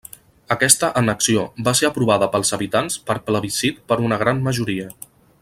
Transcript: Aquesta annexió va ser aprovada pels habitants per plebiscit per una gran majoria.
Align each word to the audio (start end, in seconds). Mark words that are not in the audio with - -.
Aquesta 0.53 0.87
annexió 1.01 1.43
va 1.67 1.73
ser 1.81 1.89
aprovada 1.89 2.31
pels 2.37 2.53
habitants 2.59 2.97
per 3.11 3.17
plebiscit 3.29 3.85
per 3.93 3.99
una 4.09 4.21
gran 4.25 4.43
majoria. 4.49 4.91